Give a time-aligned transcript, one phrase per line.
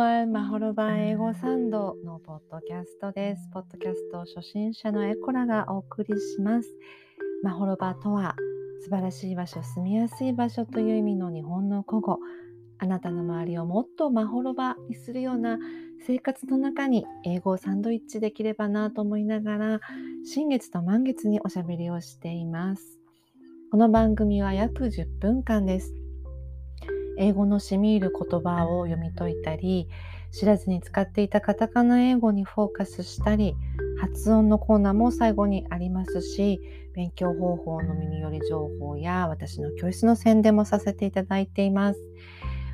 [0.00, 0.32] everyone!
[0.32, 3.50] マホロバ英語サンドのポッドキャストです。
[3.52, 6.68] ポッドキャスト初心者のエコラがお送りします。
[7.42, 8.34] マホロバとは
[8.82, 12.18] 素晴らしい場所、住みやすい場所という意味の日本の古語。
[12.78, 15.58] あなたの周りをもっとマホロバにするような
[16.06, 19.80] 生活の中に英語をサンドイッチできればなと思いながら
[20.24, 22.98] 新月と満月におしゃべりをしています。
[23.70, 25.99] この番組は約10分間です。
[27.20, 29.88] 英語のしみ入る言葉を読み解いたり
[30.32, 33.54] 知らずに使っていたカタカナ英語にフォーカスしたり
[34.00, 36.60] 発音のコーナーも最後にありますし
[36.94, 42.00] 勉強方法の耳寄り情報や私の教室の宣伝もさせていただいています。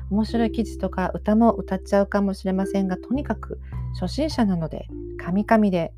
[0.09, 3.59] 面白い記事とか歌も歌っちゃうかもしれませんがとにかく
[3.99, 4.87] 初心者なので
[5.17, 5.91] カミカミで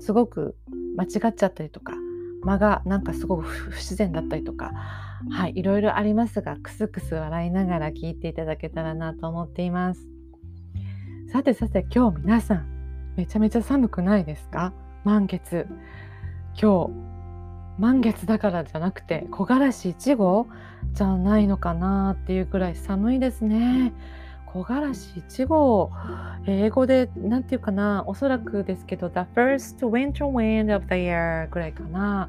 [0.00, 0.56] すごく
[0.96, 1.92] 間違っちゃったりとか
[2.42, 4.72] 間がなんかすごく不自然だったりとか
[5.30, 10.08] はいいろいろありますがクスクス笑いながら聞いていただけたらなと思っています。
[11.32, 12.66] さてさて今日皆さん
[13.16, 14.72] めちゃめちゃ寒くないですか？
[15.04, 15.66] 満月。
[16.60, 16.92] 今日
[17.78, 20.46] 満月だからじゃなくて木枯らし1号
[20.92, 23.94] じゃないのかなっていうくらい寒いですね。
[24.52, 25.90] 木枯らし1号。
[26.46, 32.28] 英語で何て言うかなおそらくですけど The first winter wind of the year ぐらいかな。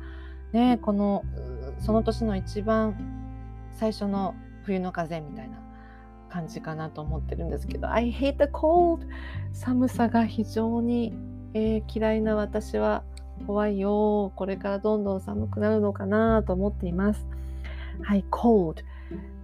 [0.53, 1.23] ねこの
[1.80, 2.95] その年の一番
[3.71, 5.57] 最初の冬の風みたいな
[6.30, 9.05] 感じかなと思ってるんですけど I hate the cold
[9.52, 11.13] 寒さが非常に、
[11.53, 13.03] えー、嫌いな私は
[13.47, 14.31] 怖いよ。
[14.35, 17.27] これからどんどん寒くなるのかなと思っています。
[18.02, 18.83] はい cold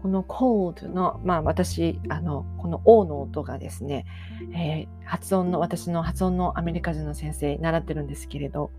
[0.02, 4.06] この cold のまあ私あのこの O の音がですね、
[4.54, 8.72] えー、発音の私の発音のアメリカ人の先生習ってるんですけれど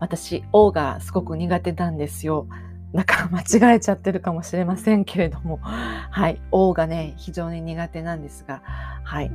[0.00, 2.46] 私 O がすごく苦手なんですよ。
[2.94, 8.62] だから間違えちゃってるかもしれませんけれども、はい、O がね、非常に苦手なんですが、
[9.02, 9.32] はい、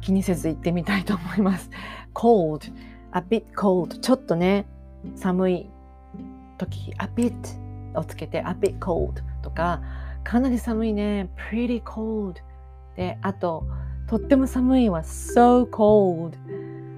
[0.00, 1.68] 気にせず行ってみたいと思います。
[2.14, 2.72] cold,
[3.10, 4.66] a bit cold, ちょっとね、
[5.16, 5.70] 寒い
[6.58, 7.34] 時、a bit
[7.98, 9.80] をつけて、a bit cold とか、
[10.24, 12.34] かなり寒いね、pretty cold
[12.96, 13.64] で、あと、
[14.08, 16.36] とっても寒いは so cold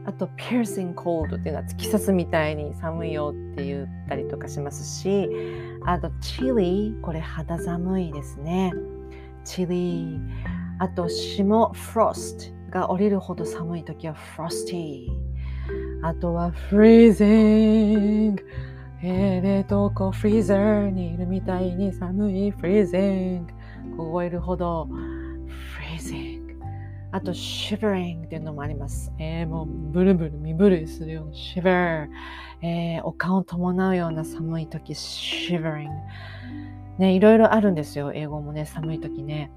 [0.04, 5.28] あと piercing cold っていうのは突き刺すみたいに寒いよって言ったりとかしますし
[5.84, 8.72] あと chilly これ肌寒いですね。
[9.44, 10.18] chilly
[10.78, 15.08] あと霜 frost が降りるほど寒い時は frosty
[16.02, 18.36] あとは freezing
[19.02, 23.46] えー、冷凍庫フリーザーにいるみたいに寒い freezing
[23.96, 24.88] 凍えるほど
[25.96, 26.38] freezing
[27.10, 29.12] あと、shivering っていうのもあります。
[29.18, 32.08] えー、もう、ブルブル、身震いするような shiver。
[32.60, 35.88] えー、お顔を伴うような寒い時、shivering。
[36.98, 38.12] ね、いろいろあるんですよ。
[38.12, 39.50] 英語もね、寒い時ね。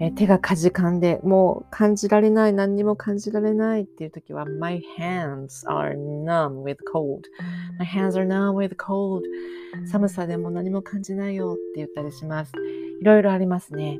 [0.00, 5.94] え、手がかじかんで、もう感じられない、何にも感じられないっていう時は、my hands are
[6.24, 7.22] numb with cold.
[7.78, 9.22] My hands are numb with cold.
[9.86, 12.52] 寒さでも何も感じないよって言ったりします。
[13.00, 13.98] いろいろありますね。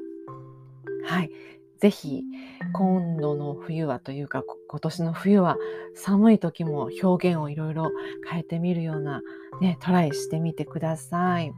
[1.04, 1.30] はい。
[1.78, 2.24] ぜひ
[2.72, 5.56] 今度の冬はというか今年の冬は
[5.94, 7.90] 寒い時も表現をいろいろ
[8.28, 9.22] 変えてみるような
[9.60, 11.52] ねトライしてみてください。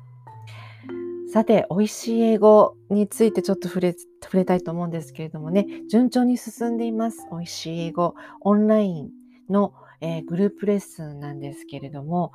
[1.33, 7.29] さて、美味しい英語についてちょっと触れ触れたいと思うんですけれどもね、順調に進んでいます。
[7.31, 9.11] 美味しい英語、オンライン
[9.49, 12.33] の、えー、グループレッスンなんですけれども、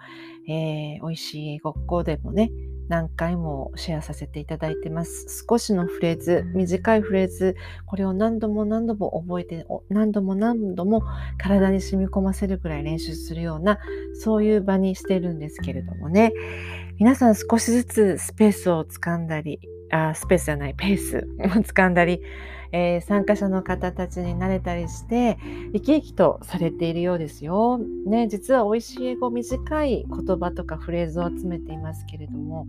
[0.47, 2.51] えー、美味しい英語、ここでもね、
[2.87, 5.45] 何回もシェアさせていただいてます。
[5.49, 7.57] 少しのフレーズ、短いフレーズ、
[7.87, 11.03] これを何度も何度も覚えて、何度も何度も
[11.37, 13.79] 体に染み込ませるぐらい練習するような、
[14.13, 16.31] そういう場にしてるんですけれどもね。
[16.97, 19.59] 皆さん少しずつスペースをつかんだり、
[19.91, 22.21] あスペースじゃない、ペースをつかんだり、
[22.71, 25.37] えー、参加者の方たちに慣れたりして
[25.73, 27.79] 生き生きとされているようですよ。
[28.07, 32.65] ね、実は美味しい英語短い言葉とかフレーズを集めていますけれども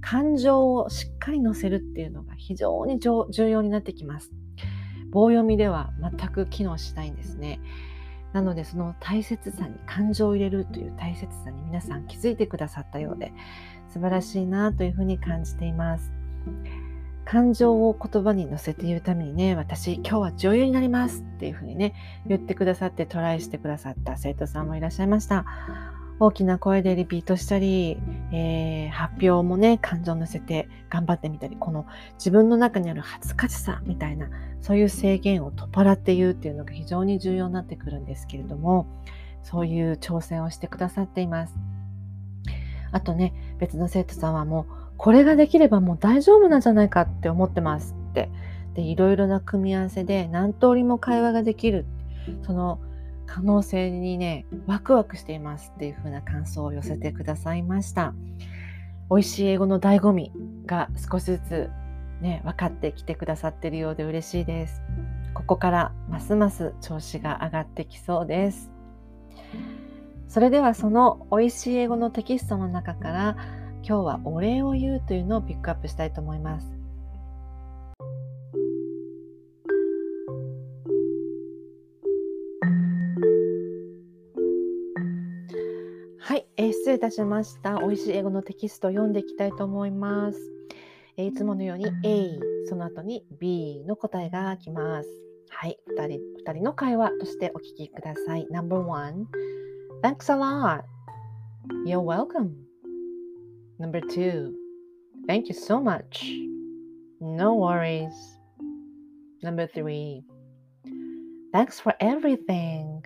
[0.00, 4.32] 感情をしっかり乗せるっていうのが非常に重要になってきます。
[5.10, 7.60] 棒読みでは全く機能しないんですね。
[8.36, 13.32] なのでその大切さに感情を入れるという大切さに皆さん気づいてくださったようで
[13.88, 16.12] 素晴らしいなというふうに感じています。
[17.24, 21.94] 感情を言葉に乗せて言うためにね、私今日は女優になりますっていうふうにね、
[22.26, 25.46] 言ってくださってトライしてくださった生徒さんもいらっしゃいました。
[26.18, 27.98] 大きな声でリピートしたり、
[28.32, 34.28] えー、発表もね、感情を乗せて頑張ってみたり、この自分の中にある恥ずかしさみたいな、
[34.60, 38.86] そういう制限を取っ払って言うっていうのが非常に重要になってくるんですけれども、
[39.42, 41.54] そういう挑戦をしてくださっています。
[42.92, 48.30] あとね、別の生徒さんはもうこれができればもう大丈夫なんじゃないかって思ってますって
[48.74, 51.86] でいろいろな組み合わせで何通りも会話ができる
[52.44, 52.80] その
[53.26, 58.14] 可能性にねワクワクしていますっていう風な感想を寄せてくださいました。
[59.10, 60.32] 美味しい英語の醍醐味
[60.66, 61.70] が少しずつ
[62.20, 64.82] ね分かってきてくださっているようで嬉しいです。
[65.34, 68.70] ここからますます調子が上がってきそうです。
[70.28, 73.36] それではその美味しい英語のテキストの中から
[73.82, 76.75] 今日はお礼を言うというのをピックアップしたいと思います。
[86.26, 87.78] はい失礼いたしました。
[87.78, 90.40] 美味しい英語のテキストを読んでいきたいと思います。
[91.16, 95.08] いつものように A、その後に B の答えが来ます。
[95.50, 98.48] はい、2人 ,2 人の会話としてお聞きください。
[98.50, 99.24] No.1
[100.02, 100.82] Thanks a lot.
[101.86, 102.56] You're welcome.
[103.78, 104.50] No.2
[105.28, 106.24] Thank you so much.
[107.20, 108.10] No worries.
[109.44, 110.22] No.3
[111.52, 113.04] Thanks for everything.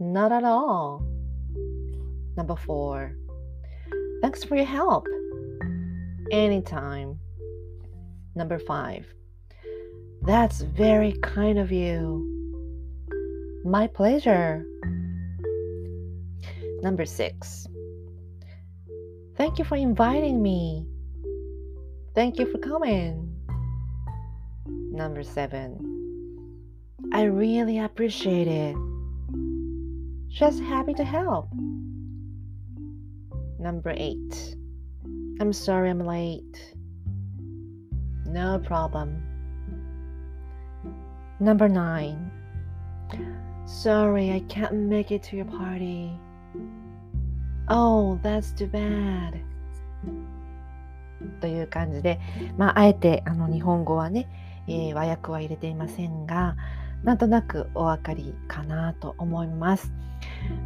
[0.00, 1.13] Not at all.
[2.36, 3.16] Number four,
[4.22, 5.06] thanks for your help.
[6.30, 7.18] Anytime.
[8.34, 9.06] Number five,
[10.22, 12.30] that's very kind of you.
[13.64, 14.64] My pleasure.
[16.82, 17.66] Number six,
[19.36, 20.84] thank you for inviting me.
[22.14, 23.30] Thank you for coming.
[24.66, 25.78] Number seven,
[27.12, 28.76] I really appreciate it.
[30.28, 31.48] Just happy to help.
[33.64, 34.56] Number eight.
[35.40, 36.74] I'm sorry I'm late.
[38.26, 39.22] No problem.
[41.40, 42.30] Number nine.
[43.64, 46.10] Sorry, I can't make it to your party.
[47.70, 49.40] Oh, that's too bad.
[51.40, 52.20] という感じで、
[52.58, 54.28] まあ、あえてあの日本語はね、
[54.68, 56.54] えー、和訳は入れていませんが、
[57.02, 59.90] なんとなくお分かりかなと思います。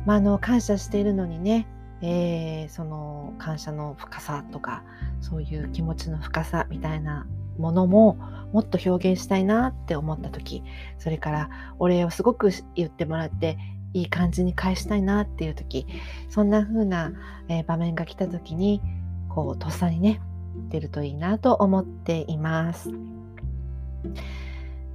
[0.04, 1.68] まあ、あの感謝しているのにね、
[2.02, 4.84] えー、その感謝の深さとか
[5.20, 7.26] そういう気持ちの深さみたいな
[7.58, 8.14] ものも
[8.52, 10.62] もっと表現したいなって思った時
[10.98, 13.58] それからお礼をすごく言ってもらって
[13.94, 15.86] いい感じに返したいなっていう時
[16.28, 17.12] そんな風な、
[17.48, 18.80] えー、場面が来た時に
[19.28, 20.20] こうとっさにね
[20.68, 22.90] 出るといいなと思っています。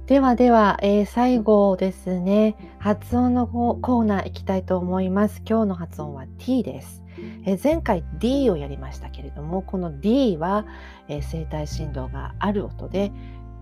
[0.06, 5.40] ではでは、えー、最後ですね、発音のコーナー行きたいと思います。
[5.48, 7.02] 今日の発音は t です。
[7.46, 10.66] えー、前回 D をやりましたけれども、この D は、
[11.08, 13.12] えー、声帯振動がある音で、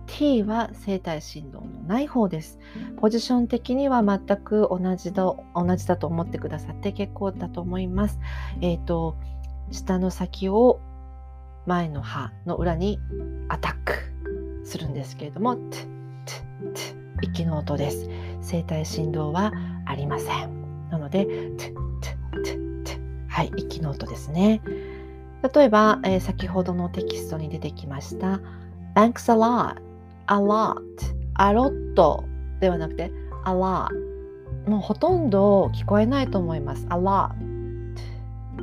[0.05, 2.59] T は声帯振動のない方です。
[2.97, 5.23] ポジション的には全く同じだ
[5.55, 8.19] 同じだと思ってくださって結構だと思います。
[8.59, 9.15] えっ、ー、と、
[9.71, 10.81] 下の先を
[11.65, 12.99] 前の歯の裏に
[13.47, 13.93] アタック
[14.65, 15.55] するんですけれども、
[17.21, 18.09] 息の音です。
[18.41, 19.51] 声帯振動は
[19.85, 20.89] ありません。
[20.89, 21.27] なので、
[23.27, 24.61] はい、息の音ですね。
[25.53, 28.39] 例えば、えー、先ほどのテキストに出てきました
[28.95, 29.75] Thanks a lot,
[30.27, 30.81] a lot,
[31.35, 32.23] a lot
[32.61, 33.11] ではなくて
[33.45, 33.89] a lot
[34.69, 36.85] もうほとんど聞こえないと思います。
[36.89, 37.33] a lot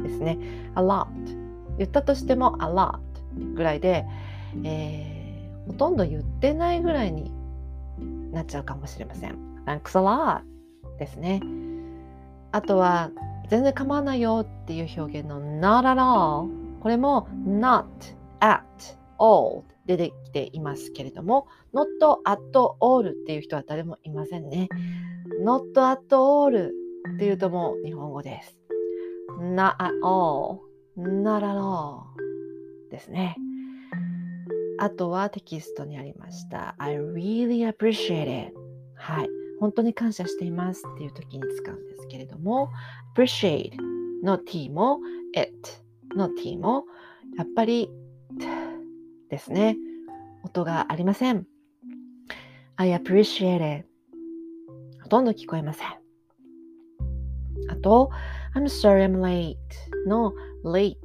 [0.03, 0.39] ですね。
[0.75, 1.07] a lot
[1.77, 2.99] 言ったとしても a lot
[3.55, 4.07] ぐらいで、
[4.65, 7.31] えー、ほとんど言ってないぐらいに
[8.33, 9.39] なっちゃうかもしれません。
[9.67, 10.43] Thanks a lot
[10.99, 11.41] ですね。
[12.53, 13.11] あとは
[13.49, 16.49] 全然構わないよっていう表現の not at all
[16.81, 17.85] これも not
[18.41, 18.63] at
[19.19, 21.85] all 出てきていますけれども not
[22.25, 22.39] at
[22.81, 24.69] all っていう人は誰もいませんね。
[25.45, 26.71] not at all
[27.15, 28.57] っていうともう日本語です。
[29.41, 30.61] not at all
[30.97, 32.03] not at all
[32.91, 33.37] ですね。
[34.81, 36.75] あとはテキストにありました。
[36.79, 38.55] I really appreciate it.
[38.97, 39.29] はい。
[39.61, 42.71] 本当に感謝していますっていう時に使うんですけれども、
[43.15, 43.73] appreciate
[44.25, 44.99] の t も
[45.37, 45.53] it
[46.17, 46.85] の t も
[47.37, 47.91] やっぱり
[49.29, 49.77] ですね。
[50.45, 51.47] 音がありません。
[52.77, 53.87] I appreciate it.
[55.03, 55.89] ほとんど聞こえません。
[57.69, 58.11] あと、
[58.57, 59.57] I'm sorry I'm late
[60.07, 60.33] の
[60.65, 60.97] late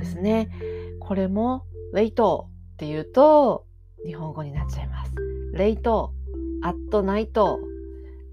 [0.00, 0.50] ですね。
[0.98, 2.44] これも late
[2.74, 3.66] っていうと
[4.04, 5.12] 日本語になっちゃいます。
[5.52, 6.12] レイト、
[6.62, 7.60] アットナイト、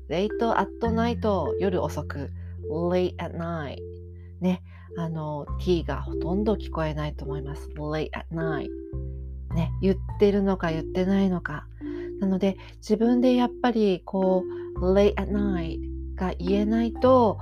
[0.09, 2.31] レイト、アットナイト、夜遅く、
[2.69, 3.77] late at night。
[4.41, 4.63] ね、
[4.97, 7.69] あの、t がほとんど聞こえないと思います。
[7.77, 8.67] late at night。
[9.53, 11.67] ね、言ってるのか言ってないのか。
[12.19, 14.43] なので、自分でやっぱりこ
[14.75, 15.79] う、late at night
[16.15, 17.37] が言えないと、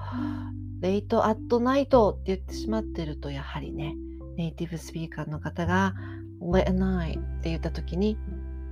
[0.81, 3.95] レイトアットナイトって言ってしまってると、やはりね、
[4.35, 5.93] ネイティブスピーカーの方が
[6.41, 8.17] let night って言った時に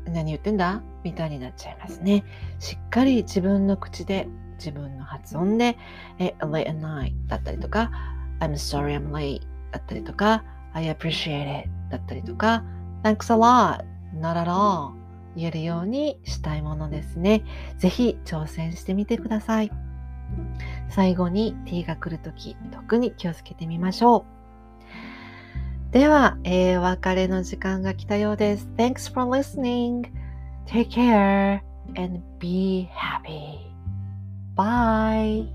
[0.05, 0.81] 何言ってんだ？
[1.03, 2.23] みたいになっちゃいますね。
[2.59, 5.77] しっかり自分の口で、自分の発音で、
[6.19, 7.91] え、late at night だったりとか、
[8.39, 10.43] I'm sorry I'm late だったりとか、
[10.73, 12.63] I appreciate it だったりとか、
[13.03, 13.85] Thanks a lot,
[14.19, 14.93] not at all
[15.35, 17.43] 言えるようにしたいものですね。
[17.77, 19.71] ぜひ挑戦してみてください。
[20.89, 24.36] 最後に t が来るとき、特に気をつけてみましょう。
[25.91, 28.67] では、えー、お別れの時間が来たようです。
[28.77, 30.09] Thanks for listening.
[30.67, 31.61] Take care
[31.95, 33.67] and be happy.
[34.55, 35.47] Bye.